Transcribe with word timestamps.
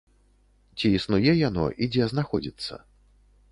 Ці 0.77 0.87
існуе 0.99 1.35
яно 1.49 1.65
і 1.83 1.91
дзе 1.93 2.09
знаходзіцца? 2.17 2.73